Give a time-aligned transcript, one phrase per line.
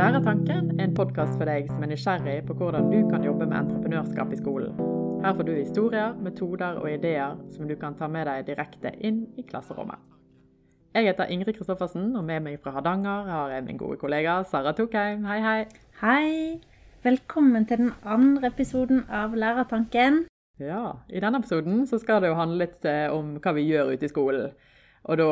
[0.00, 3.58] Lærertanken er en podkast for deg som er nysgjerrig på hvordan du kan jobbe med
[3.58, 4.78] entreprenørskap i skolen.
[5.20, 9.18] Her får du historier, metoder og ideer som du kan ta med deg direkte inn
[9.36, 10.00] i klasserommet.
[10.96, 14.72] Jeg heter Ingrid Kristoffersen, og med meg fra Hardanger har jeg min gode kollega Sara
[14.72, 15.28] Tokheim.
[15.28, 15.58] Hei, hei.
[16.00, 16.32] Hei!
[17.04, 20.22] Velkommen til den andre episoden av Lærertanken.
[20.64, 23.92] Ja, I denne episoden så skal det jo handle litt eh, om hva vi gjør
[23.92, 24.48] ute i skolen.
[25.08, 25.26] Og da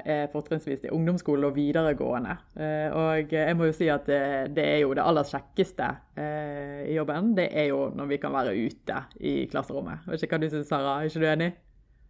[0.00, 2.38] eh, fortrinnsvis i ungdomsskole og videregående.
[2.56, 4.20] Eh, og jeg må jo si at det,
[4.56, 7.34] det er jo det aller kjekkeste eh, i jobben.
[7.36, 10.06] Det er jo når vi kan være ute i klasserommet.
[10.08, 10.96] Vet ikke hva du syns, Sara?
[11.02, 11.50] Er ikke du enig?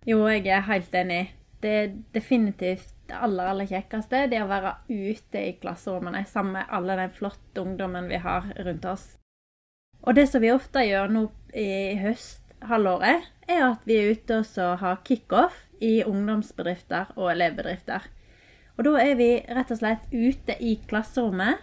[0.07, 1.25] Jo, jeg er helt enig.
[1.65, 4.27] Det er definitivt det aller, aller kjekkeste.
[4.31, 8.87] Det å være ute i klasserommene sammen med alle den flotte ungdommen vi har rundt
[8.87, 9.07] oss.
[10.05, 14.79] Og det som vi ofte gjør nå i høsthalvåret, er at vi er ute og
[14.85, 18.07] har kickoff i ungdomsbedrifter og elevbedrifter.
[18.79, 21.63] Og da er vi rett og slett ute i klasserommet,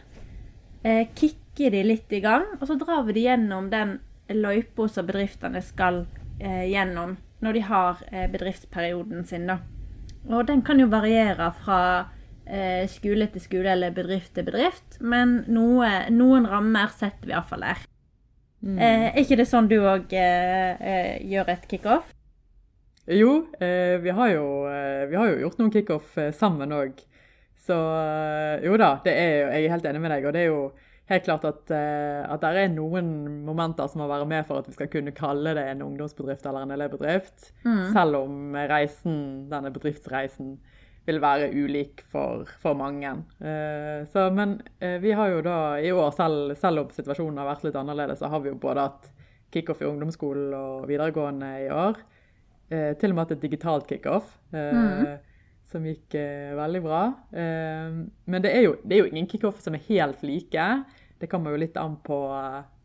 [0.83, 3.99] eh, kicker de litt i gang, og så drar vi de gjennom den
[4.31, 6.05] løypa som bedriftene skal
[6.39, 9.47] eh, gjennom når de har eh, bedriftsperioden sin.
[9.47, 9.59] da.
[10.29, 11.81] Og den kan jo variere fra
[12.45, 17.65] eh, skole til skole eller bedrift til bedrift, men noe, noen rammer setter vi iallfall
[17.65, 17.85] der.
[18.61, 18.77] Mm.
[18.77, 22.11] Eh, er ikke det sånn du òg eh, gjør et kickoff?
[23.05, 27.02] Jo, eh, vi, har jo, eh, vi, har jo, gjort noen kickoff eh, sammen òg.
[27.61, 27.75] Så
[28.66, 30.25] jo da, det er, jeg er helt enig med deg.
[30.25, 30.61] Og det er jo
[31.11, 33.11] helt klart at, at det er noen
[33.45, 36.66] momenter som må være med for at vi skal kunne kalle det en ungdomsbedrift eller
[36.66, 37.52] en elevbedrift.
[37.66, 37.83] Mm.
[37.94, 39.19] Selv om reisen,
[39.52, 40.55] denne bedriftsreisen
[41.05, 43.13] vil være ulik for, for mange.
[44.09, 44.57] Så, men
[45.03, 48.31] vi har jo da i år, selv, selv om situasjonen har vært litt annerledes, så
[48.31, 49.11] har vi jo både hatt
[49.53, 52.02] kickoff i ungdomsskolen og videregående i år.
[52.72, 55.08] Eh, til og med hatt et digitalt kickoff, eh, mm.
[55.67, 57.02] som gikk eh, veldig bra.
[57.36, 57.97] Eh,
[58.31, 60.68] men det er, jo, det er, jo, ingen kickoff som er helt like.
[61.19, 62.19] Det kommer jo litt an på,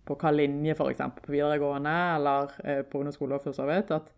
[0.06, 1.04] på hva linje, f.eks.
[1.22, 3.38] på videregående eller eh, på ungdomsskole.
[3.44, 4.10] for så vidt, at,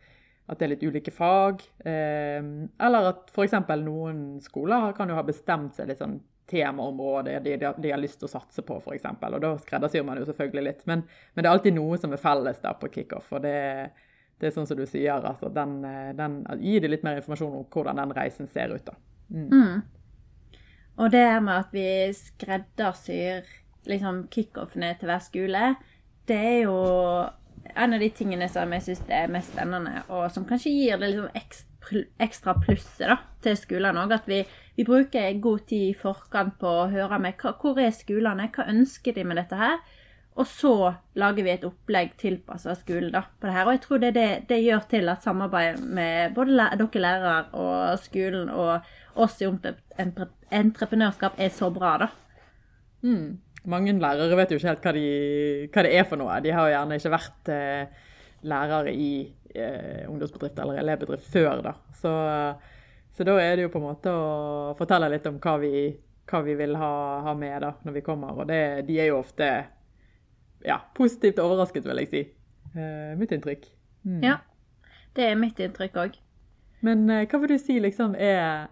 [0.49, 1.61] at, det er litt ulike fag.
[1.85, 2.41] Eh,
[2.89, 3.61] eller at f.eks.
[3.85, 6.17] noen skoler kan jo ha bestemt seg litt sånn
[6.49, 9.05] temaområde de, de, de, har lyst til å satse på, f.eks.
[9.05, 10.85] Og da skreddersyr man jo selvfølgelig litt.
[10.89, 11.05] Men,
[11.35, 13.35] men, det er alltid noe som er felles da på kickoff.
[13.37, 13.91] og det er
[14.39, 17.57] det er sånn som du sier, altså den, eh, den, Gi det litt mer informasjon
[17.61, 18.85] om hvordan den reisen ser ut.
[18.87, 18.95] da.
[19.35, 19.49] Mm.
[19.51, 20.61] Mm.
[20.99, 23.47] Og det med at vi skreddersyr
[23.89, 25.75] liksom kickoffene til hver skole,
[26.29, 26.79] det er jo
[27.75, 31.13] en av de tingene som jeg syns er mest spennende, og som kanskje gir det
[31.13, 34.15] liksom ekstra, ekstra plusset da, til skolene òg.
[34.19, 34.43] At vi,
[34.77, 38.69] vi, bruker god tid i forkant på å høre med hva, hvor er skolene, hva
[38.73, 39.79] ønsker de med dette her?
[40.39, 40.73] Og så
[41.19, 43.67] lager vi et opplegg tilpassa skolen da, på det her.
[43.67, 47.99] Og jeg tror det, det, det gjør til at samarbeidet med både dere lærere og
[48.05, 48.87] skolen og
[49.19, 52.09] oss i entreprenørskap er så bra, da.
[53.03, 53.39] Mm.
[53.69, 55.09] Mange lærere vet jo ikke helt hva, de,
[55.75, 56.37] hva, det er for noe.
[56.45, 58.05] De har jo gjerne ikke vært eh,
[58.49, 59.11] lærere i
[59.55, 61.75] eh, ungdomsbedrift eller elevbedrift før, da.
[61.99, 62.13] Så,
[63.11, 65.89] så, da er det jo på en måte å fortelle litt om hva vi,
[66.31, 66.93] hva vi vil ha,
[67.27, 68.39] ha, med da, når vi kommer.
[68.39, 69.51] Og det, de er jo ofte
[70.67, 72.25] ja, positivt overrasket, vil jeg si.
[72.75, 73.69] Uh, mitt inntrykk.
[74.07, 74.23] Mm.
[74.25, 74.39] Ja,
[75.17, 76.19] det er mitt inntrykk òg.
[76.87, 78.69] Men uh, hva vil du si liksom er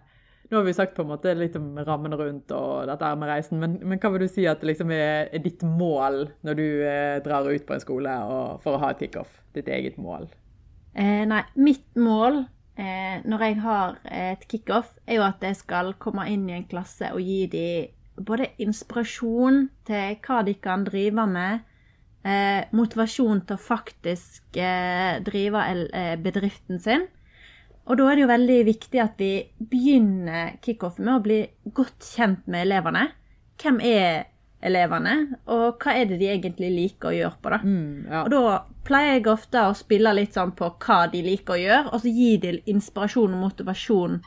[0.47, 3.27] Nå har vi sagt på en måte litt om rammene rundt og dette her med
[3.27, 6.67] reisen, men, men hva vil du si at liksom er, er, ditt mål når du
[6.87, 9.41] uh, drar ut på en skole og, for å ha et kickoff?
[9.57, 10.29] Ditt eget mål?
[10.97, 12.45] Nei, mitt mål
[12.77, 17.11] når jeg har et kickoff, er jo at jeg skal komme inn i en klasse
[17.13, 21.66] og gi dem både inspirasjon til hva de kan drive med,
[22.27, 27.07] eh, motivasjon til å faktisk eh, drive eh, bedriften sin.
[27.87, 29.31] Og da er det jo veldig viktig at vi
[29.71, 31.37] begynner kickoffen med å bli
[31.77, 33.05] godt kjent med elevene.
[33.61, 34.25] Hvem er
[34.67, 35.13] elevene,
[35.53, 37.51] og hva er det de egentlig liker å gjøre på?
[37.53, 37.59] da?
[37.63, 38.23] Mm, ja.
[38.23, 38.41] Og da
[38.87, 42.11] pleier jeg ofte å spille litt sånn på hva de liker å gjøre, og så
[42.11, 44.19] gi de inspirasjon og motivasjon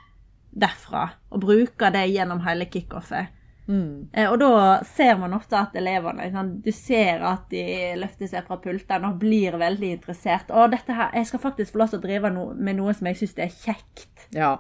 [0.51, 1.09] derfra.
[1.35, 3.35] Og bruke det gjennom hele kickoffet.
[3.71, 4.09] Mm.
[4.13, 7.63] Eh, og da ser man ofte at elevene liksom, Du ser at de
[8.01, 10.51] løfter seg fra pultene og blir veldig interessert.
[10.51, 13.11] Og dette her, jeg skal faktisk få lov til å drive no, med noe som
[13.11, 14.27] jeg syns er kjekt.
[14.35, 14.57] Ja.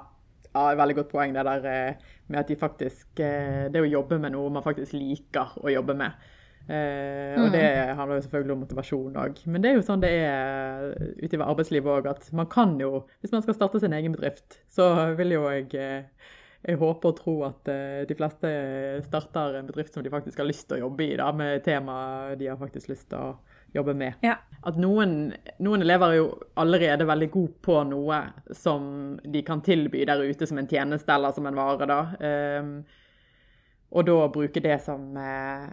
[0.52, 4.20] ja, veldig godt poeng det der eh, med at de faktisk eh, Det å jobbe
[4.22, 6.30] med noe man faktisk liker å jobbe med.
[6.70, 7.54] Eh, og mm.
[7.56, 7.68] det
[7.98, 9.46] handler jo selvfølgelig om motivasjon òg.
[9.50, 13.08] Men det er jo sånn det er ute i arbeidslivet òg, at man kan jo
[13.18, 16.04] Hvis man skal starte sin egen bedrift, så vil jo jeg
[16.60, 18.50] jeg håper og tror at uh, de fleste
[19.06, 21.94] starter en bedrift som de faktisk har lyst til å jobbe i, da, med tema
[22.36, 23.30] de har faktisk lyst til å
[23.72, 24.18] jobbe med.
[24.26, 24.36] Ja.
[24.66, 26.26] At noen, noen, elever er jo
[26.60, 28.18] allerede veldig gode på noe
[28.56, 28.82] som
[29.24, 31.88] de kan tilby der ute som en tjeneste eller som en vare.
[31.88, 32.00] da.
[32.60, 32.74] Um,
[33.90, 35.66] og da bruke det som uh,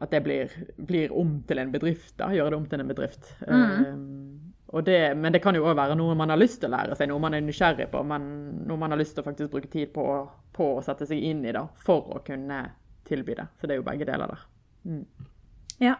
[0.00, 2.14] At det blir, blir, om til en bedrift.
[2.18, 3.34] da, Gjøre det om til en bedrift.
[3.44, 3.66] Mm.
[3.66, 4.29] Uh,
[4.86, 7.08] det, men det kan jo òg være noe man har lyst til å lære seg,
[7.10, 8.28] noe man er nysgjerrig på, men
[8.68, 10.04] noe man har lyst til å faktisk bruke tid på,
[10.54, 12.62] på å sette seg inn i da, for å kunne
[13.08, 13.48] tilby det.
[13.58, 14.44] Så det er jo begge deler der.
[14.86, 15.02] Mm.
[15.82, 15.96] Ja.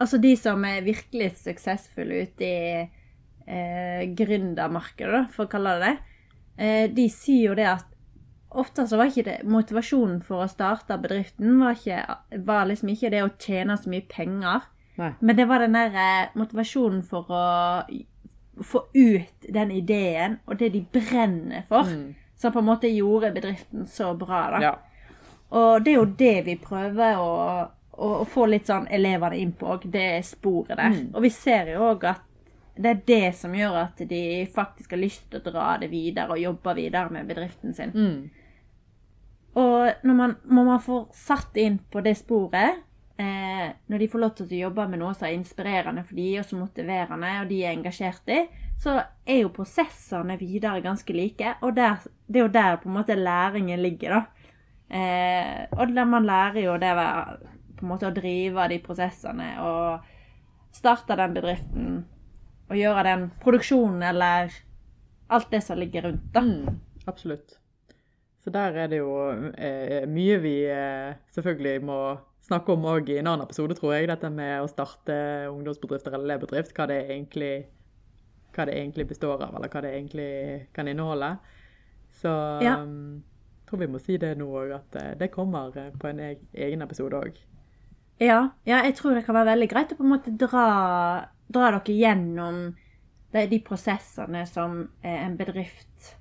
[0.00, 5.94] Altså de som er virkelig suksessfulle ute i eh, gründermarkedet, for å kalle det det,
[6.60, 7.88] eh, de sier jo det at
[8.50, 12.02] ofte så var ikke det motivasjonen for å starte bedriften var, ikke,
[12.44, 14.68] var liksom ikke det å tjene så mye penger.
[15.00, 15.12] Nei.
[15.22, 17.44] Men det var den der eh, motivasjonen for å
[18.64, 22.14] få ut den ideen og det de brenner for, mm.
[22.36, 24.46] som på en måte gjorde bedriften så bra.
[24.54, 24.62] da.
[24.62, 24.72] Ja.
[25.50, 27.30] Og det er jo det vi prøver å,
[27.90, 30.92] å, å få litt sånn elevene inn på òg, det sporet der.
[30.94, 31.08] Mm.
[31.14, 32.26] Og vi ser jo òg at
[32.80, 34.22] det er det som gjør at de
[34.54, 37.90] faktisk har lyst til å dra det videre og jobbe videre med bedriften sin.
[37.92, 38.30] Mm.
[39.60, 42.78] Og når man, når man får satt inn på det sporet,
[43.20, 46.28] eh, når de får lov til å jobbe med noe som er inspirerende for de,
[46.40, 48.40] og så motiverende, og de er engasjert i,
[48.80, 48.96] så
[49.28, 51.56] er jo prosessene videre ganske like.
[51.66, 54.46] Og der, det er jo der på en måte læringen ligger, da.
[54.90, 60.08] Eh, og man lærer jo det på en måte å drive de prosessene og
[60.74, 61.92] starte den bedriften
[62.70, 64.50] og gjøre den produksjonen eller
[65.30, 66.42] alt det som ligger rundt, da.
[66.42, 66.80] Mm,
[67.10, 67.58] absolutt.
[68.40, 69.14] Så der er det jo
[69.52, 72.00] eh, mye vi eh, selvfølgelig må
[72.50, 74.08] snakke om i en annen episode, tror jeg.
[74.10, 75.16] Dette med å starte
[75.50, 76.74] ungdomsbedrifter eller elevbedrift.
[76.76, 77.52] Hva det, egentlig,
[78.56, 80.30] hva det egentlig består av, eller hva det egentlig
[80.76, 81.34] kan inneholde.
[82.20, 82.32] Så
[82.64, 82.76] ja.
[82.82, 83.22] um,
[83.68, 86.82] tror vi må si det nå òg, at eh, det kommer eh, på en egen
[86.84, 87.38] episode òg.
[88.20, 90.64] Ja, ja, jeg tror det kan være veldig greit å på en måte dra,
[91.48, 92.64] dra dere gjennom
[93.32, 96.16] de, de prosessene som eh, en bedrift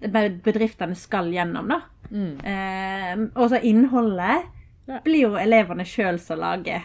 [0.00, 1.80] bedriftene skal gjennom, da.
[2.10, 2.34] Mm.
[2.44, 4.50] Eh, og så innholdet
[4.86, 5.00] ja.
[5.04, 6.84] blir jo elevene sjøl som lager.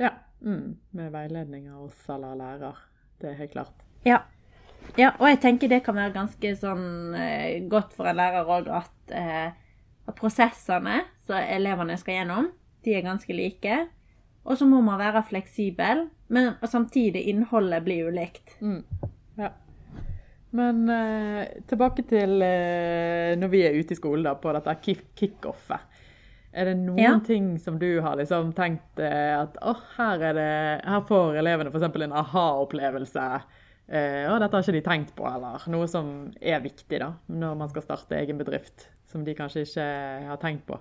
[0.00, 0.12] Ja.
[0.40, 0.78] Mm.
[0.90, 2.82] Med veiledning av oss eller lærer.
[3.18, 3.84] Det er helt klart.
[4.06, 4.22] Ja.
[4.96, 5.12] ja.
[5.18, 8.96] og jeg tenker det kan være ganske sånn eh, godt for en lærer òg at,
[9.10, 9.48] eh,
[10.06, 12.52] at, prosessene som elevene skal gjennom,
[12.86, 13.80] de er ganske like.
[14.48, 18.54] Og så må man være fleksibel, men samtidig innholdet blir ulikt.
[18.62, 18.84] Mm.
[19.36, 19.50] Ja.
[20.56, 24.78] Men eh, tilbake til eh, når vi er ute i skolen da, på dette
[25.18, 25.97] kickoffet.
[26.58, 27.14] Er det noen ja.
[27.22, 30.50] ting som du har liksom tenkt eh, at oh, her, det,
[30.82, 31.86] her, får elevene f.eks.
[31.86, 33.26] en aha-opplevelse?
[33.88, 36.10] Eh, og dette har ikke de tenkt på, eller noe som
[36.42, 38.88] er viktig da, når man skal starte egen bedrift?
[39.08, 39.86] Som de kanskje ikke
[40.28, 40.80] har tenkt på?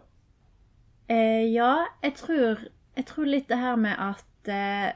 [1.14, 2.66] Eh, ja, jeg tror,
[2.98, 4.96] jeg tror, litt det her med at eh,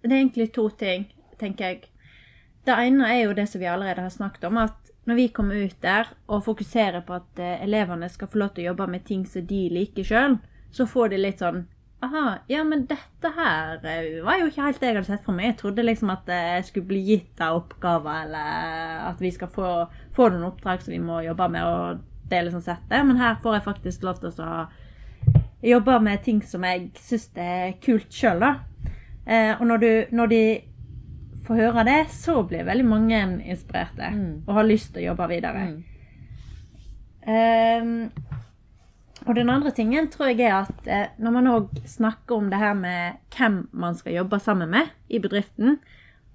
[0.00, 1.90] Det er egentlig to ting, tenker jeg.
[2.64, 4.79] Det ene er jo det som vi allerede har snakket om, at
[5.10, 8.64] når vi kommer ut der og fokuserer på at eh, elevene skal få lov til
[8.64, 10.38] å jobbe med ting som de liker sjøl,
[10.70, 11.64] så får de litt sånn
[12.00, 15.36] Aha, ja, men dette her eh, var jo ikke helt det jeg hadde sett for
[15.36, 15.50] meg.
[15.50, 19.72] Jeg trodde liksom at jeg skulle bli gitt av oppgaver, eller at vi skal få,
[20.16, 23.02] få noen oppdrag som vi må jobbe med, og det er liksom sett det.
[23.04, 24.62] Men her får jeg faktisk lov til å
[25.74, 28.54] jobbe med ting som jeg syns er kult sjøl, da.
[29.26, 30.42] Eh, og når, du, når de
[31.50, 33.20] får høre det, så blir veldig mange
[33.50, 34.34] inspirerte mm.
[34.46, 35.64] og har lyst til å jobbe videre.
[35.70, 35.80] Mm.
[37.30, 38.36] Um,
[39.28, 42.60] og den andre tingen tror jeg er at eh, når man òg snakker om det
[42.62, 45.76] her med hvem man skal jobbe sammen med i bedriften,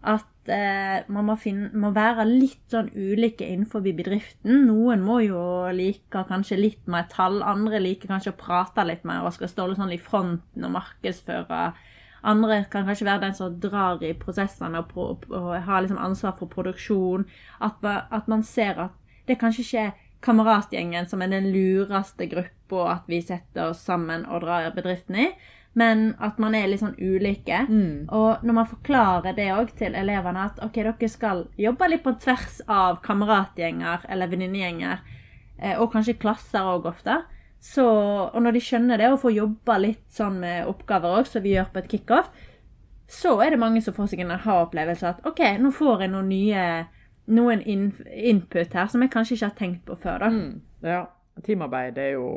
[0.06, 4.68] at eh, man må, finne, må, være litt sånn ulike innenfor bedriften.
[4.68, 5.42] Noen må jo
[5.74, 9.72] like kanskje litt mer tall, andre liker kanskje å prate litt mer og skal stå
[9.74, 11.64] sånn i fronten og markedsføre
[12.26, 16.36] andre kan kanskje være den som drar i prosessene og, og, og har liksom ansvar
[16.40, 17.28] for produksjon.
[17.64, 18.96] At, at, man ser at
[19.30, 19.94] det kanskje ikke er
[20.26, 25.28] kameratgjengen som er den lureste gruppa at vi setter oss sammen og drar bedriften i,
[25.78, 27.66] men at man er litt sånn ulike.
[27.68, 28.08] Mm.
[28.16, 32.16] Og når man forklarer det òg til elevene, at ok, dere skal jobbe litt på
[32.24, 35.04] tvers av kameratgjenger eller venninnegjenger,
[35.60, 37.20] eh, og kanskje klasser òg ofte,
[37.66, 37.86] så,
[38.30, 41.56] og når de skjønner det og får jobba litt sånn med oppgaver òg, som vi
[41.56, 42.30] gjør på et kickoff,
[43.10, 46.30] så er det mange som får seg en aha-opplevelse at OK, nå får jeg noen
[46.30, 46.66] nye
[47.26, 50.26] noen input her som jeg kanskje ikke har tenkt på før.
[50.26, 50.30] da.
[50.30, 51.06] Mm, ja.
[51.46, 52.28] Teamarbeid er jo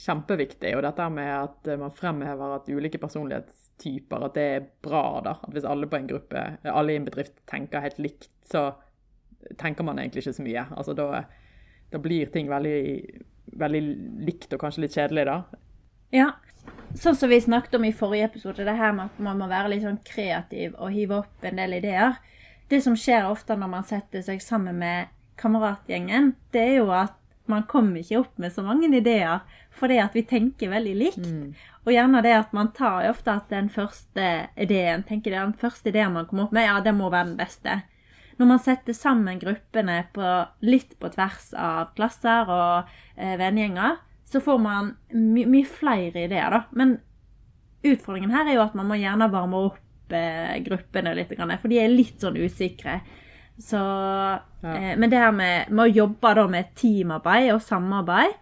[0.00, 0.72] kjempeviktig.
[0.76, 5.04] Og dette med at man fremhever at ulike personlighetstyper, at det er bra.
[5.24, 5.36] da.
[5.44, 8.70] At hvis alle på en gruppe, alle i en bedrift tenker helt likt, så
[9.60, 10.64] tenker man egentlig ikke så mye.
[10.76, 11.24] Altså da,
[11.92, 12.80] da blir ting veldig
[13.58, 13.82] veldig
[14.26, 15.62] likt og kanskje litt kjedelig, da.
[16.14, 16.30] Ja.
[16.98, 19.70] Sånn som vi snakket om i forrige episode, det her med at man må være
[19.72, 22.18] litt sånn kreativ og hive opp en del ideer.
[22.70, 27.16] Det som skjer ofte når man setter seg sammen med kameratgjengen, det er jo at
[27.50, 29.40] man kommer ikke opp med så mange ideer
[29.74, 31.24] fordi at vi tenker veldig likt.
[31.24, 31.54] Mm.
[31.86, 34.26] Og gjerne det at man tar ofte at den første
[34.60, 37.32] ideen tenker det er den første ideen man kommer opp med, ja, det må være
[37.32, 37.80] den beste.
[38.40, 40.26] Når man setter sammen gruppene på,
[40.64, 43.98] litt på tvers av klasser og eh, vennegjenger,
[44.30, 46.62] så får man my mye flere ideer, da.
[46.72, 46.96] Men
[47.84, 51.80] utfordringen her er jo at man må gjerne varme opp eh, gruppene litt, for de
[51.82, 53.00] er litt sånn usikre.
[53.60, 53.80] Så,
[54.64, 58.38] eh, men det her med, med å jobbe da med teamarbeid og samarbeid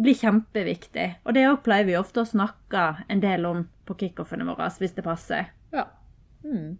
[0.00, 1.08] blir kjempeviktig.
[1.26, 5.04] Og det pleier vi ofte å snakke en del om på kickoffene våre, hvis det
[5.04, 5.52] passer.
[5.74, 5.90] Ja.
[6.46, 6.78] Mm.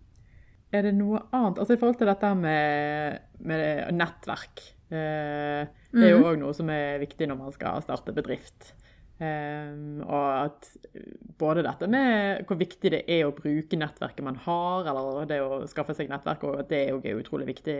[0.73, 4.63] Er det noe annet Altså i forhold til dette med, med nettverk.
[4.93, 8.73] Eh, det er jo òg noe som er viktig når man skal starte bedrift.
[9.23, 10.69] Um, og at
[11.39, 15.61] både dette med hvor viktig det er å bruke nettverket man har, eller det å
[15.71, 17.77] skaffe seg nettverk, og at det òg er utrolig viktig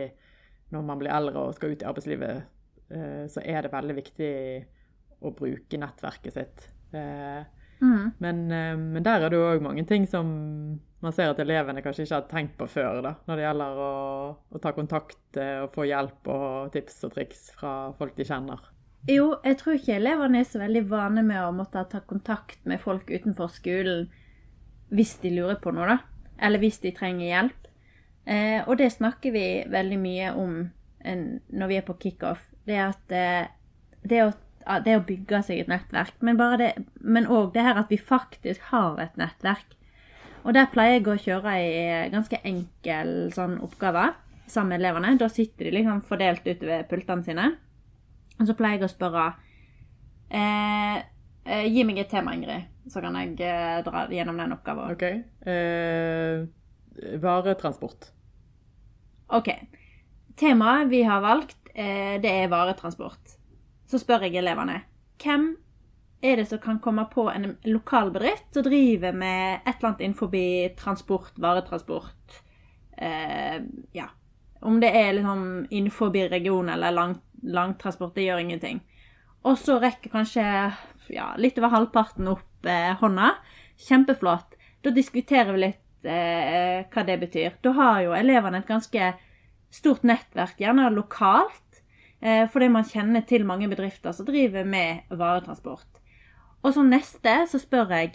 [0.71, 2.45] når man blir eldre og skal ut i arbeidslivet,
[2.93, 4.31] uh, så er det veldig viktig
[5.23, 6.65] å bruke nettverket sitt.
[6.95, 7.43] Uh,
[7.83, 8.11] Mm.
[8.23, 10.27] men, uh, men der er det jo òg mange ting som
[11.03, 13.93] man ser at elevene kanskje ikke har tenkt på før, da, når det gjelder å,
[14.55, 18.61] å ta kontakt og få hjelp og tips og triks fra folk de kjenner.
[19.11, 22.79] Jo, jeg tror ikke elevene er så veldig vane med å måtte ta kontakt med
[22.79, 24.05] folk utenfor skolen
[24.93, 25.97] hvis de lurer på noe, da.
[26.43, 27.67] Eller hvis de trenger hjelp.
[28.23, 30.53] Eh, og det snakker vi veldig mye om
[31.03, 32.45] en, når vi er på kickoff.
[32.63, 33.51] Det at eh,
[34.07, 34.31] det, å,
[34.85, 36.73] det å bygge seg et nettverk, men òg det,
[37.55, 39.77] det her at vi faktisk har et nettverk.
[40.43, 44.09] Og der pleier jeg å kjøre ei ganske enkel sånn oppgave
[44.47, 45.15] sammen med elevene.
[45.19, 47.47] Da sitter de liksom fordelt utover pultene sine.
[48.39, 49.27] Og så pleier jeg å spørre
[50.33, 50.97] eh,
[51.45, 54.91] eh, Gi meg et tema, Ingrid, så kan jeg eh, dra gjennom den oppgaven.
[54.97, 55.05] OK.
[55.47, 56.43] Eh,
[57.23, 58.09] varetransport.
[59.33, 59.53] OK.
[60.39, 63.37] Temaet vi har valgt, eh, det er varetransport.
[63.93, 64.79] Så spør jeg elevene
[65.21, 65.51] hvem
[66.25, 70.01] er det som kan komme på en lokal bedrift som driver med et eller annet
[70.01, 70.31] innenfor
[70.79, 72.39] transport, varetransport.
[72.97, 73.59] Eh,
[73.93, 74.07] ja.
[74.65, 78.81] Om det er liksom innenfor regionen eller lang, langtransport, det gjør ingenting.
[79.43, 80.47] Og så rekker kanskje
[81.13, 83.35] ja, litt over halvparten opp eh, hånda.
[83.77, 84.57] Kjempeflott.
[84.81, 87.59] Da diskuterer vi litt eh, hva det betyr.
[87.61, 89.13] Da har jo elevene et ganske
[89.69, 91.72] stort nettverk, gjerne lokalt.
[92.23, 95.99] Eh, fordi man kjenner til mange bedrifter som driver med varetransport.
[96.63, 98.13] Og som neste så spør jeg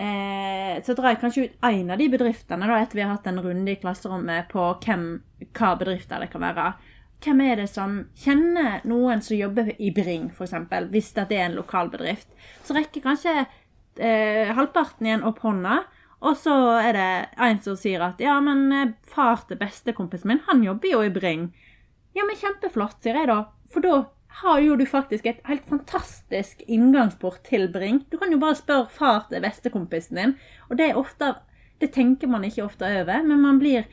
[0.00, 3.28] eh, Så drar jeg kanskje ut en av de bedriftene, da, etter vi har hatt
[3.28, 5.04] en runde i klasserommet på hvem,
[5.52, 6.70] hva bedrifter det kan være.
[7.24, 10.56] Hvem er det som kjenner noen som jobber i Bring, f.eks.,
[10.92, 12.28] hvis det er en lokal bedrift?
[12.64, 15.82] Så rekker kanskje eh, halvparten igjen opp hånda,
[16.24, 17.08] og så er det
[17.44, 21.12] en som sier at ja, men eh, far til bestekompisen min, han jobber jo i
[21.12, 21.50] Bring.
[22.16, 23.42] Ja, men kjempeflott, sier jeg da.
[23.72, 23.96] For da
[24.40, 28.02] har jo du faktisk et helt fantastisk inngangsport til Bring.
[28.10, 30.34] Du kan jo bare spørre far til bestekompisen din,
[30.70, 31.34] og det er ofte
[31.76, 33.84] Det tenker man ikke ofte over, men man blir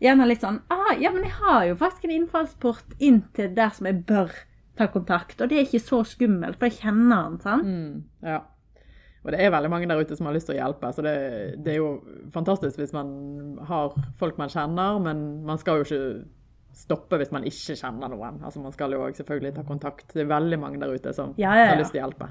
[0.00, 3.74] gjerne litt sånn ah, Ja, men jeg har jo faktisk en innfallsport inn til der
[3.76, 4.32] som jeg bør
[4.76, 7.68] ta kontakt, og det er ikke så skummelt, for jeg kjenner han, sant?
[7.68, 8.40] Mm, ja.
[9.24, 11.14] Og det er veldig mange der ute som har lyst til å hjelpe, så det,
[11.64, 11.92] det er jo
[12.32, 13.10] fantastisk hvis man
[13.68, 16.02] har folk man kjenner, men man skal jo ikke
[16.76, 18.42] stoppe hvis man ikke kjenner noen.
[18.44, 20.10] Altså Man skal jo selvfølgelig ta kontakt.
[20.12, 21.74] Det er veldig mange der ute som Ja, ja, ja.
[21.74, 22.28] har lyst til å hjelpe.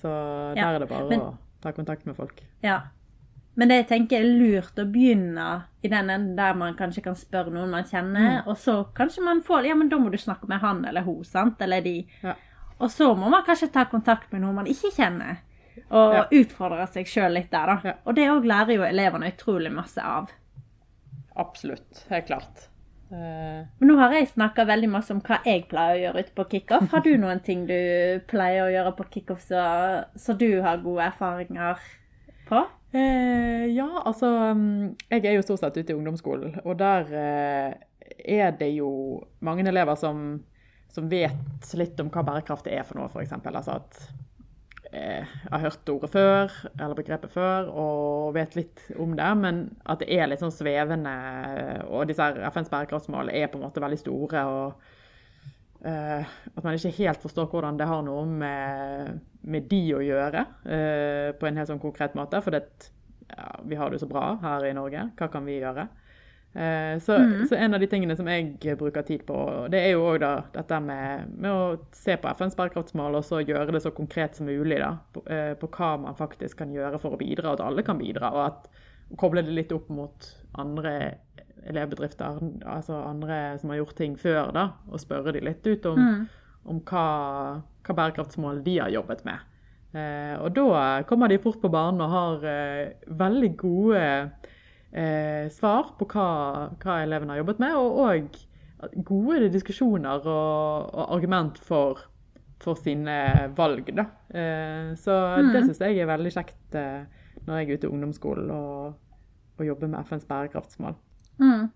[0.00, 0.10] Så
[0.56, 2.40] der er det bare men- å ta kontakt med folk.
[2.62, 2.80] Ja.
[3.56, 7.14] Men det jeg tenker er lurt å begynne i den enden der man kanskje kan
[7.14, 10.48] spørre noen man kjenner, og så kanskje man får Ja, men da må du snakke
[10.48, 11.60] med han eller hun, sant?
[11.62, 12.06] Eller de.
[12.22, 12.34] Ja.
[12.80, 15.36] Og så må man kanskje ta kontakt med noen man ikke kjenner,
[15.90, 16.24] og Ja.
[16.32, 17.80] utfordre seg sjøl litt der, da.
[17.84, 17.92] Ja.
[18.06, 20.30] Og det òg lærer jo elevene utrolig masse av.
[21.36, 22.04] Absolutt.
[22.10, 22.68] Helt klart.
[23.12, 26.34] Eh, Men nå har jeg snakka veldig masse om hva jeg pleier å gjøre ute
[26.38, 26.86] på kickoff.
[26.92, 27.76] Har du noen ting du
[28.30, 29.64] pleier å gjøre på kickoff så,
[30.16, 31.82] så du har gode erfaringer
[32.48, 32.64] på?
[32.94, 37.70] Eh, ja, altså mm, Jeg er jo stort sett ute i ungdomsskolen, og der eh,
[38.38, 38.90] er det jo
[39.44, 40.36] mange elever som,
[40.92, 43.34] som vet litt om hva bærekraft er for noe, f.eks.
[43.50, 43.98] Altså at
[44.94, 49.62] eh, jeg har hørt ordet før, eller begrepet før, og vet litt om det, men
[49.84, 51.14] at det er litt sånn svevende,
[51.90, 54.44] og disse FNs bærekraftsmål er på en måte veldig store.
[54.48, 54.92] og
[55.84, 60.46] eh, at man ikke helt forstår hvordan det har noe med, med de å gjøre,
[60.64, 62.40] eh, på en helt sånn konkret måte.
[62.44, 62.64] For det,
[63.28, 65.10] ja, vi har det jo så bra her i Norge.
[65.18, 65.88] Hva kan vi gjøre?
[66.54, 67.18] Eh, så,
[67.48, 69.36] så en av de tingene som jeg bruker tid på,
[69.72, 70.22] det er jo òg
[70.54, 71.64] dette med, med å
[71.96, 75.52] se på FNs bærekraftsmål og så gjøre det så konkret som mulig da, på, eh,
[75.58, 78.30] på hva man faktisk kan gjøre for å bidra, at alle kan bidra.
[78.30, 78.70] og at
[79.20, 80.94] koble det litt opp mot andre
[81.64, 86.00] elevbedrifter, altså andre som har gjort ting før, da, og spørre de litt ut om,
[86.70, 87.08] om hva,
[87.86, 89.50] hva bærekraftsmål de har jobbet med.
[89.94, 94.02] Eh, og da kommer de fort på banen og har eh, veldig gode
[94.94, 96.26] eh, svar på hva,
[96.80, 98.42] hva elevene har jobbet med, og òg
[99.06, 102.02] gode diskusjoner og, og argument for,
[102.62, 103.16] for, sine
[103.56, 103.88] valg.
[103.96, 104.08] Da.
[104.28, 105.52] Eh, så mm.
[105.54, 109.16] det syns jeg er veldig kjekt eh, når jeg er ute i ungdomsskolen og,
[109.58, 110.98] og jobber med FNs bærekraftsmål.
[111.40, 111.72] Mm.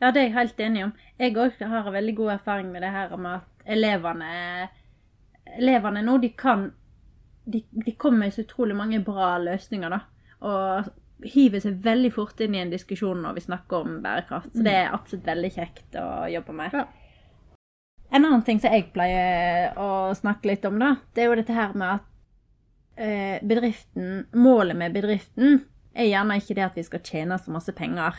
[0.00, 0.92] Ja, det er jeg helt enig om.
[1.20, 4.68] Jeg òg har veldig god erfaring med det her med at elevene,
[5.56, 6.70] elevene nå, de kan
[7.50, 10.00] de, de kommer med så utrolig mange bra løsninger, da.
[10.40, 10.90] Og
[11.26, 14.52] hiver seg veldig fort inn i en diskusjon når vi snakker om bærekraft.
[14.54, 16.76] Så det er absolutt veldig kjekt å jobbe med.
[16.76, 16.86] Ja.
[18.10, 21.54] En annen ting som jeg pleier å snakke litt om, da, det er jo dette
[21.54, 22.08] her med at
[22.98, 25.60] eh, bedriften Målet med bedriften
[25.94, 28.18] er gjerne ikke det at vi skal tjene så masse penger.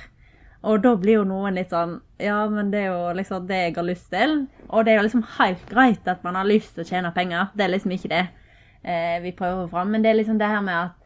[0.67, 3.75] Og da blir jo noen litt sånn Ja, men det er jo liksom det jeg
[3.79, 4.36] har lyst til.
[4.70, 7.50] Og det er jo liksom helt greit at man har lyst til å tjene penger.
[7.58, 8.25] Det er liksom ikke det
[8.84, 9.93] eh, vi prøver å få fram.
[9.93, 11.00] Men det er liksom det her med at,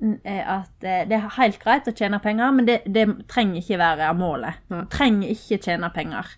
[0.00, 4.10] at eh, det er helt greit å tjene penger, men det, det trenger ikke være
[4.18, 4.62] målet.
[4.72, 4.82] Ja.
[4.92, 6.32] Trenger ikke tjene penger.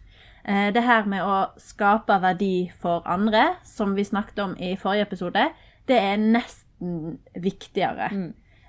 [0.45, 5.09] Eh, det her med å skape verdi for andre, som vi snakket om i forrige
[5.09, 5.49] episode,
[5.91, 8.13] det er nesten viktigere.
[8.13, 8.29] Mm.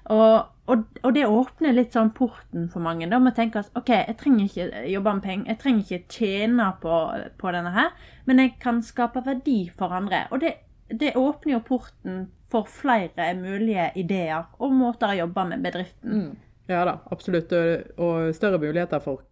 [0.10, 3.06] Og, og, og, det åpner litt sånn porten for mange.
[3.12, 6.72] Da må tenke at OK, jeg trenger ikke jobbe med penger, jeg trenger ikke tjene
[6.82, 6.96] på,
[7.38, 7.94] på, denne her,
[8.26, 10.26] men jeg kan skape verdi for andre.
[10.34, 10.56] Og det
[10.90, 16.14] det åpner jo porten for flere mulige ideer og måter å jobbe med bedriften.
[16.14, 16.48] Mm.
[16.70, 17.54] Ja da, absolutt.
[17.98, 19.24] Og større muligheter for,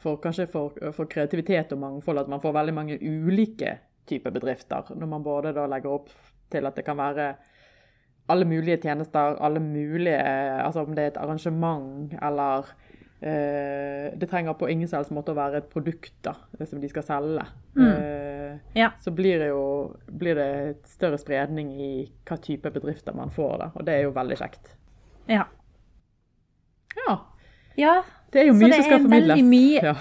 [0.00, 2.24] for kanskje for, for, kreativitet og mangfold.
[2.24, 4.92] At man får veldig mange ulike typer bedrifter.
[4.94, 6.10] Når man både legger opp
[6.52, 7.30] til at det kan være
[8.32, 12.72] alle mulige tjenester, alle mulige Altså om det er et arrangement eller
[13.20, 16.34] Eh, det trenger på ingen selvs måte å være et produkt da,
[16.68, 17.46] som de skal selge.
[17.78, 17.86] Mm.
[17.86, 18.35] Eh,
[18.76, 18.90] ja.
[19.00, 21.92] Så blir det jo blir det et større spredning i
[22.28, 24.74] hva type bedrifter man får, da, og det er jo veldig kjekt.
[25.30, 25.46] Ja.
[26.96, 27.16] Ja.
[27.76, 27.96] ja.
[28.32, 29.44] Det er jo mye som skal formidles.
[29.46, 29.94] Mye, ja.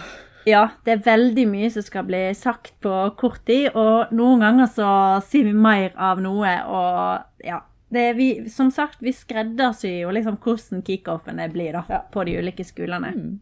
[0.50, 0.66] ja.
[0.86, 4.90] det er veldig mye som skal bli sagt på kort tid, og noen ganger så
[5.28, 10.82] sier vi mer av noe, og ja vi, som sagt, vi skreddersyr jo liksom hvordan
[10.86, 12.02] kickoffene blir da, ja.
[12.12, 13.12] på de ulike skolene.
[13.16, 13.40] Mm.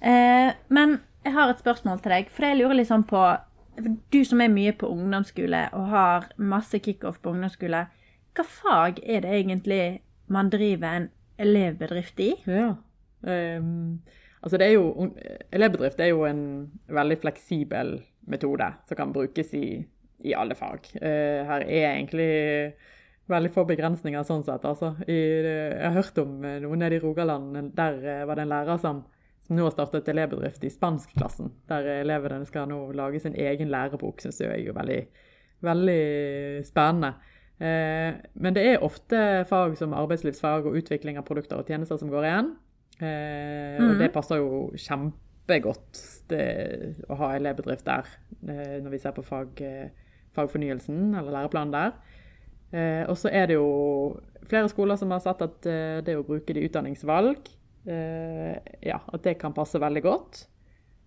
[0.00, 3.22] Eh, men jeg har et spørsmål til deg, for jeg lurer liksom på
[4.12, 7.84] Du som er mye på ungdomsskole og har masse kickoff på ungdomsskole,
[8.36, 9.82] hva fag er det egentlig
[10.28, 12.32] man driver en elevbedrift i?
[12.46, 12.74] Ja,
[13.22, 14.00] um,
[14.42, 15.08] altså det er jo
[15.52, 16.42] Elevbedrift er jo en
[16.86, 17.96] veldig fleksibel
[18.28, 19.80] metode som kan brukes i,
[20.26, 20.90] i alle fag.
[20.98, 22.30] Uh, her er egentlig
[23.28, 24.64] veldig få begrensninger sånn sett.
[24.68, 27.72] Altså, i, jeg har hørt om eh, noen nede i Rogaland.
[27.76, 29.02] Der eh, var det en lærer som,
[29.48, 31.48] som nå har startet elevbedrift i spanskklassen.
[31.70, 35.00] Der elevene skal nå lage sin egen lærebok, syns jeg er jo veldig,
[35.64, 36.02] veldig
[36.68, 37.14] spennende.
[37.58, 42.12] Eh, men det er ofte fag som arbeidslivsfag og utvikling av produkter og tjenester som
[42.12, 42.52] går igjen.
[43.00, 43.80] Eh.
[43.82, 46.44] Og det passer jo kjempegodt det,
[47.08, 48.12] å ha elevbedrift der,
[48.44, 49.64] eh, når vi ser på fag,
[50.36, 51.98] fagfornyelsen eller læreplanen der.
[53.08, 55.64] Og så er det jo flere skoler som har sett at
[56.04, 57.46] det å bruke det i utdanningsvalg,
[57.88, 60.40] ja, at det kan passe veldig godt.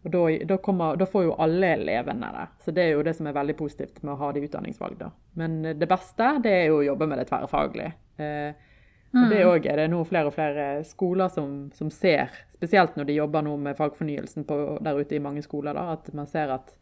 [0.02, 2.48] Og da, da, kommer, da, får jo alle elevene det.
[2.66, 4.98] Så det er jo det som er veldig positivt med å ha det i utdanningsvalg.
[4.98, 5.12] da.
[5.38, 7.92] Men det beste det er jo å jobbe med det tverrfaglig.
[8.18, 8.68] Eh,
[9.12, 9.70] og det òg mm.
[9.74, 13.58] er det nå flere og flere skoler som, som, ser, spesielt når de jobber nå
[13.62, 16.78] med fagfornyelsen på, der ute i mange skoler, da, at man ser at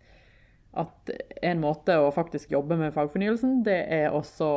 [0.77, 4.49] at en måte å faktisk jobbe med fagfornyelsen, det er også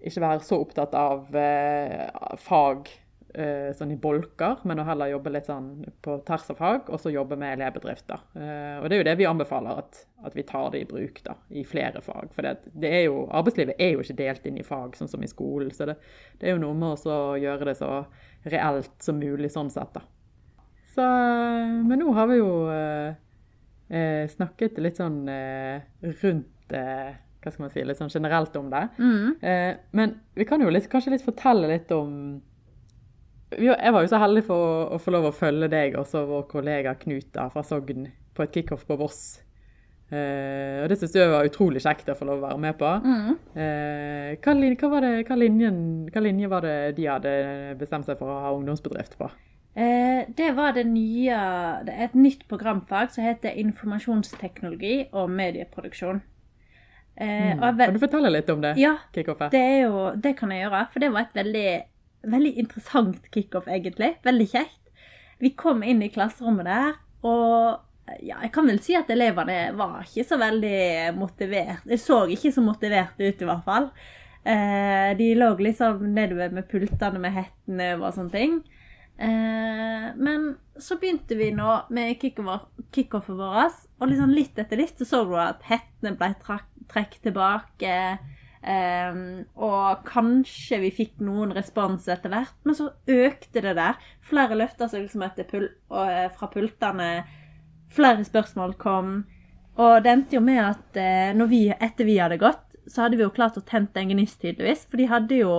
[0.00, 2.08] ikke være så opptatt av eh,
[2.40, 2.90] fag
[3.34, 5.68] eh, sånn i bolker, men å heller jobbe litt sånn
[6.04, 8.22] på tvers av fag, og så jobbe med elevbedrifter.
[8.34, 11.22] Eh, og det er jo det vi anbefaler, at, at, vi tar det i bruk
[11.26, 12.34] da, i flere fag.
[12.36, 15.24] For det, det er jo, arbeidslivet er jo ikke delt inn i fag, sånn som
[15.24, 15.72] i skolen.
[15.74, 15.96] Så det,
[16.40, 18.04] det er jo noe med å gjøre det så
[18.50, 20.04] reelt som mulig sånn sett, da.
[20.90, 21.06] Så,
[21.86, 23.18] men nå har vi jo eh,
[23.94, 25.82] eh, snakket litt sånn eh,
[26.20, 28.82] rundt eh, hva skal man si, litt sånn generelt om det.
[29.00, 29.28] Mm.
[29.40, 32.40] Eh, men vi kan jo litt, kanskje litt fortelle litt om
[33.58, 36.22] Jeg var jo så heldig for å, å få lov å følge deg og så
[36.28, 39.22] vår kollega Knut da, fra Sogn på et kickoff på Voss.
[40.10, 42.88] Uh, og det syns jeg var utrolig kjekt å få lov å være med på.
[43.04, 43.36] Mm.
[43.54, 44.54] Uh, hva,
[44.90, 45.76] hva, det, hva, linjen,
[46.10, 47.34] hva, linje var det de hadde
[47.78, 49.30] bestemt seg for å ha ungdomsbedrift på?
[49.78, 51.36] Uh, det var det nye
[51.86, 56.22] det er Et nytt programfag som heter informasjonsteknologi og medieproduksjon.
[57.20, 57.60] Mm.
[57.60, 58.72] Kan du fortelle litt om det?
[58.80, 59.26] Ja, det,
[59.82, 60.86] jo, det, kan jeg gjøre.
[60.90, 61.64] For det var et veldig,
[62.22, 64.14] veldig interessant kickoff, egentlig.
[64.26, 64.80] Veldig kjekt.
[65.40, 70.02] Vi kom inn i klasserommet der, og ja, jeg kan vel si at elevene var
[70.04, 71.84] ikke så veldig motivert.
[71.88, 73.88] De så ikke så motiverte ut, i hvert fall.
[74.42, 78.60] Eh, de lå liksom nedover med pultene med hettene og sånne ting.
[79.20, 85.08] Eh, men så begynte vi nå med kickoffet vårt, og liksom litt etter litt så
[85.08, 87.96] så du at hettene ble trukket tilbake.
[88.60, 94.00] Um, og kanskje vi fikk noen respons etter hvert, men så økte det der.
[94.20, 97.10] Flere løfta seg liksom etter pul og, fra pultene.
[97.90, 99.14] Flere spørsmål kom.
[99.80, 103.24] Og det endte jo med at uh, vi, etter vi hadde gått, så hadde vi
[103.24, 104.86] jo klart å tente en gnist, tydeligvis.
[104.90, 105.54] For de hadde jo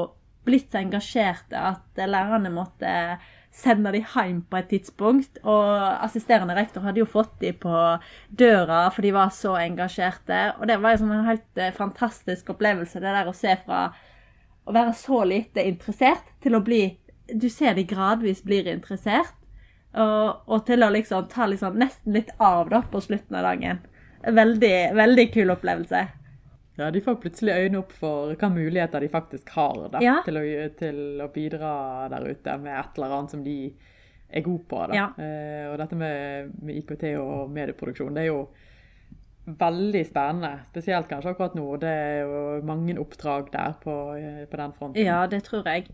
[0.46, 2.92] blitt så engasjerte at lærerne måtte
[3.52, 5.42] sende de hjem på et tidspunkt.
[5.44, 5.66] Og
[6.06, 7.76] assisterende rektor hadde jo fått de på
[8.30, 10.40] døra, for de var så engasjerte.
[10.60, 13.90] Og det var en helt eh, fantastisk opplevelse, det der å se fra
[14.66, 16.98] å være så lite interessert til å bli
[17.32, 19.38] Du ser de gradvis blir interessert,
[19.96, 23.80] og, og til å liksom ta liksom nesten litt av da på slutten av dagen.
[24.36, 26.02] Veldig, veldig kul opplevelse.
[26.82, 30.17] Ja, de får plutselig øynene opp for hvilke muligheter de faktisk har da, ja.
[30.26, 30.44] til, å,
[30.80, 31.74] til, å, bidra
[32.12, 33.56] der ute med et eller annet som de
[34.32, 34.82] er gode på.
[34.89, 34.98] Da.
[34.98, 35.08] Ja.
[35.22, 38.41] Eh, og dette med, med, IKT og medieproduksjon, det er jo
[39.46, 40.52] veldig spennende.
[40.72, 41.67] Spesielt kanskje akkurat nå.
[41.82, 43.96] Det er jo mange oppdrag der på,
[44.52, 45.02] på den fronten.
[45.02, 45.89] Ja, det tror jeg.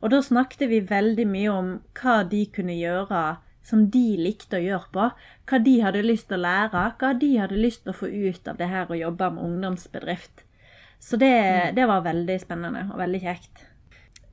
[0.00, 3.24] Og da snakket vi veldig mye om hva de kunne gjøre
[3.66, 5.08] som de likte å gjøre på.
[5.50, 8.48] Hva de hadde lyst til å lære, hva de hadde lyst til å få ut
[8.50, 10.46] av det her å jobbe med ungdomsbedrift.
[11.00, 11.74] Så det, mm.
[11.76, 13.66] det var veldig spennende og veldig kjekt.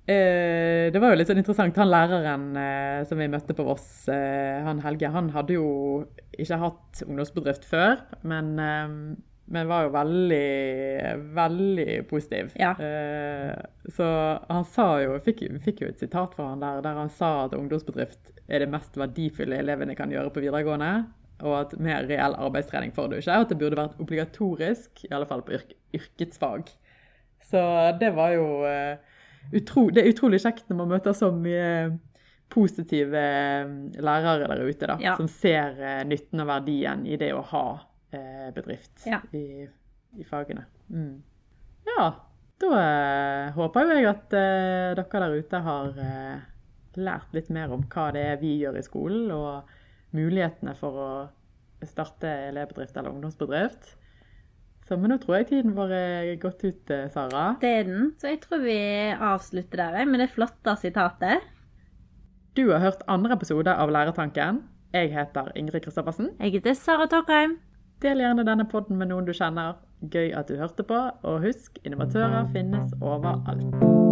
[0.07, 1.79] Eh, det var jo litt sånn interessant.
[1.79, 5.67] Han læreren eh, som vi møtte på Voss, eh, han Helge, han hadde jo
[6.37, 8.03] ikke hatt ungdomsbedrift før.
[8.27, 8.93] Men, eh,
[9.49, 10.47] men var jo veldig,
[11.35, 12.51] veldig positiv.
[12.59, 12.73] Ja.
[12.83, 13.53] Eh,
[13.95, 14.07] så
[14.47, 17.55] han sa jo, fikk, fikk jo et sitat fra han der, der han sa at
[17.55, 20.91] ungdomsbedrift er det mest verdifulle elevene kan gjøre på videregående.
[21.45, 23.37] Og at mer reell arbeidstrening får du ikke.
[23.37, 26.71] Og at det burde vært obligatorisk, i alle fall på yrk yrkesfag.
[27.47, 27.61] Så
[28.01, 28.97] det var jo eh,
[29.55, 31.93] utro Det er utrolig kjekt når man møter så mye
[32.51, 33.69] positive eh,
[34.03, 35.15] lærere der ute, da, ja.
[35.19, 37.67] som ser eh, nytten og verdien i det å ha
[38.13, 39.21] uh, bedrift ja.
[39.35, 39.65] i,
[40.17, 40.65] i, fagene.
[40.87, 41.17] Mm.
[41.87, 42.07] Ja,
[42.61, 42.83] da
[43.55, 45.99] håper jo jeg at dere der ute har
[46.97, 51.11] lært litt mer om hva det er vi gjør i skolen, og mulighetene for å
[51.85, 53.93] starte elevbedrift eller ungdomsbedrift.
[54.87, 57.57] Så, men nå tror jeg tiden vår er gått ut, eh, Sara.
[57.59, 58.13] Det er den.
[58.19, 58.79] Så jeg tror vi
[59.11, 61.43] avslutter der med det flotte sitatet.
[62.55, 64.63] Du har hørt andre episode av Lærertanken.
[64.95, 66.31] Jeg heter Ingrid Kristoffersen.
[66.39, 67.59] Jeg heter Sara Torkheim.
[68.01, 69.79] Del gjerne denne podden med noen du kjenner.
[70.13, 74.06] Gøy at du hørte på, og husk, innovatører finnes overalt.